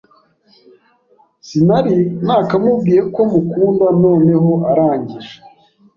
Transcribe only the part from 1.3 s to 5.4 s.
sinari nakamubwiye ko mukunda noneho arangij